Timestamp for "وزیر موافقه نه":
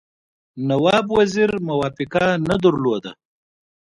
1.17-2.55